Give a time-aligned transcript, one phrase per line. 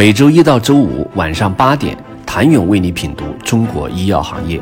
[0.00, 4.58] 每周一到周五晚上八点，谭勇为你品读中国医药行业，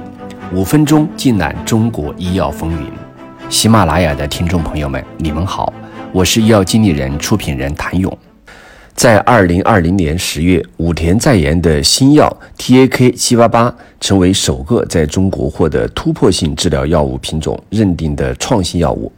[0.53, 2.91] 五分钟尽览中国医药风云。
[3.49, 5.73] 喜马拉雅的听众朋友们，你们好，
[6.11, 8.19] 我是医药经理人、出品人谭勇。
[8.97, 19.13] 在二零二零年十月，武田在研的新药 TAK 七八八成为首个在中国获得突破性治疗药物品种认定的创新药物。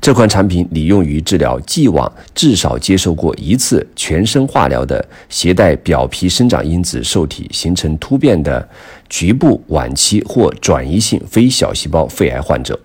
[0.00, 8.66] 这款产品拟用于治疗既往至少接受过一次全身化疗的携带表皮生长因子受体形成突变的
[9.08, 12.78] 局部晚期或转移性非小细胞肺癌患者。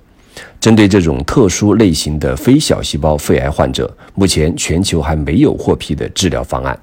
[0.59, 6.77] 针对这种特殊类型的非小细胞肺癌患者，目前全球还没有获批的治疗方案。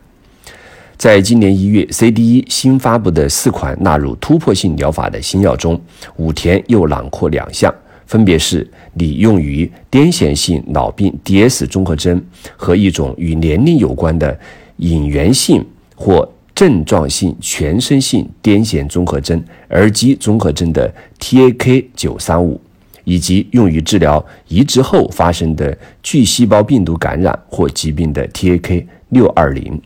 [0.97, 5.81] 在今年一月，CDE 新发布的四款纳入突破性疗法的新药中，
[6.17, 7.75] 武田又囊括两项。
[8.11, 12.21] 分别是拟用于癫痫性脑病 DS 综合征
[12.57, 14.37] 和一种与年龄有关的
[14.79, 22.61] 隐源性或症状性全身性癫痫综合征儿基综合征的 TAK 九三五，
[23.05, 29.81] 以及用于治疗移植后发生的巨细胞病毒感染或疾病的 TAK 六二零。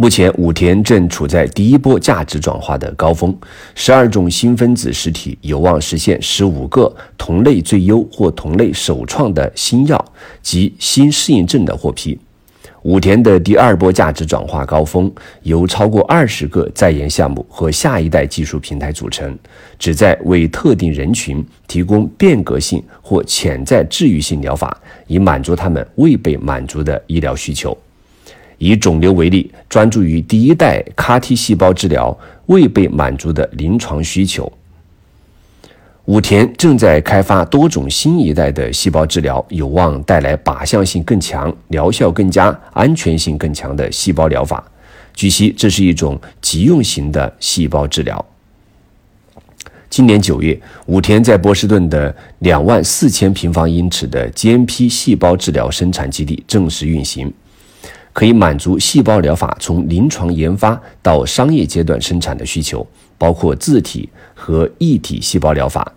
[0.00, 3.36] 目前，武田正处在第一波价值转化的高峰，
[3.74, 10.02] 十二种新分子实体有望实现十五个同类最优或同类首创的新药
[10.40, 12.18] 及新适应症的获批。
[12.80, 15.12] 武田的第二波价值转化高峰
[15.42, 19.38] 由超过二十个在研项目和下一代技术平台组成，
[19.78, 24.74] 旨在为特定人群提供变革性或潜在治愈性疗法，
[25.06, 27.76] 以满足他们未被满足的医疗需求。
[28.60, 32.16] 以肿瘤为例，专注于第一代 CAR-T 细胞治疗
[32.46, 34.52] 未被满足的临床需求。
[36.04, 44.62] 武田正在开发多种新一代的细胞治疗，有望带来靶向性更强、疗效更佳、安全性更强的细胞疗法。
[45.14, 48.22] 据悉，这是一种急用型的细胞治疗。
[49.88, 57.32] 今年九月，武田在波士顿的两万四千平方英尺的 GMP 细胞治疗生产基地正式运行。
[58.20, 62.86] 可以满足细胞疗法从临床研发到商业阶段生产的需求，
[63.16, 65.90] 包括自体和异体细胞疗法。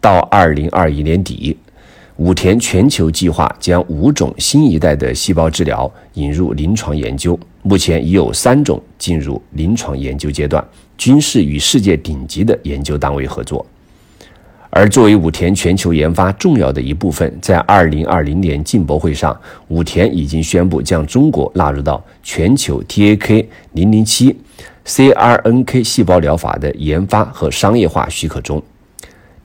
[0.00, 1.56] 到二零二一年底，
[2.16, 10.66] 武田全球计划将五种新一代的细胞治疗引入临床研究，目前已有三种进入临床研究阶段，
[10.98, 13.64] 均是与世界顶级的研究单位合作。
[14.76, 19.34] 而作为武田全球研发重要的一部分，在二零二零年进博会上，
[19.68, 24.36] 武田已经宣布将中国纳入到全球 TAK 零零七
[24.84, 28.62] CRNK 细胞疗法的研发和商业化许可中。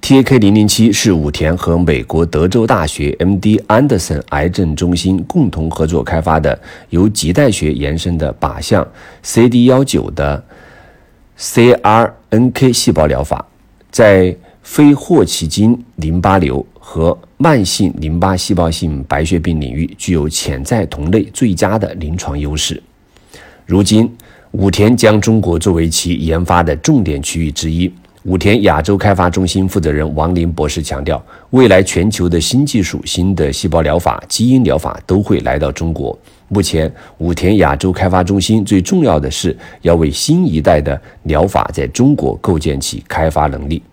[0.02, 6.60] TAK 零零七是武田和美国德州大学 MD Anderson 癌症中心共同合作开发的
[6.90, 8.86] 由脐带血延伸的靶向
[9.24, 10.44] CD 幺九的
[11.40, 13.46] CRNK 细胞疗法，
[13.90, 14.36] 在
[14.72, 22.82] 非霍奇金淋巴瘤和慢性淋巴细胞性白血病领域具有潜在同类最佳的临床优势。
[23.66, 24.10] 如今，
[24.52, 27.92] 武田将中国作为其研发的重点区域之一。
[28.24, 36.18] 武田亚洲开发中心负责人王林博士强调，未来全球的新技术、新的细胞疗法、基因疗法都会来到中国。
[36.48, 43.84] 目前，武田亚洲开发中心最重要的是要为新一代的疗法在中国构建起开发能力。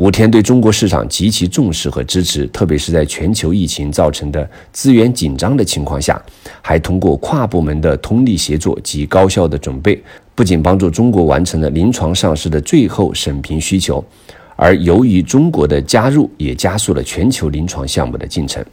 [0.00, 6.18] 武田对中国市场极其重视和支持，特别是在全球疫情造成的资源紧张的情况下，
[6.62, 10.02] 还通过跨部门的通力协作及高效的准备，
[10.34, 14.02] 不仅帮助中国完成了临床上市的最后审评需求，
[14.56, 18.64] 而由于中国的加入，也加速了全球临床项目的进程。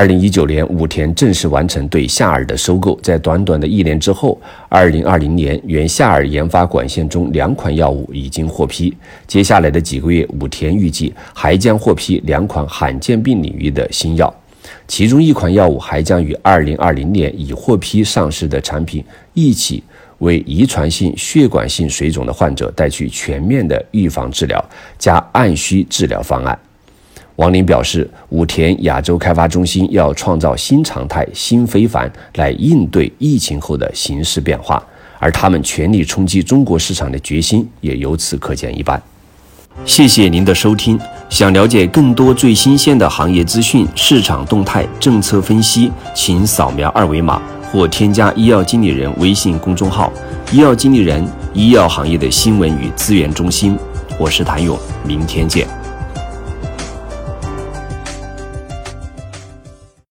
[0.00, 2.98] 二零一九年，武田正式完成对夏尔的收购。
[3.02, 4.40] 在短短的一年之后，
[4.70, 8.96] 二零二零年，原夏尔研发管线中两款药物已经获批。
[9.26, 14.34] 接下来的几个月，武田预计还将获批两款罕见病领域的新药，
[14.88, 19.04] 其中一款药物还将与二零二零年已获批上市的产品
[19.34, 19.84] 一起，
[20.20, 24.64] 为遗传性血管性水肿的患者带去全面的预防治疗
[24.96, 26.58] 加按需治疗方案。
[27.40, 34.82] 王林表示，武田亚洲开发中心要创造新常态、新非凡，来应对疫情后的形势变化，
[35.18, 39.02] 而他们全力冲击中国市场的决心也由此可见一斑。
[39.86, 41.00] 谢谢您的收听，
[41.30, 47.40] 想了解更多最新鲜的行业资讯、市场动态、政策分析，请扫描二维码
[47.72, 50.12] 或添加医药经理人微信公众号
[50.52, 53.78] “医药经理人”——医药行业的新闻与资源中心。
[54.18, 55.79] 我是谭勇，明天见。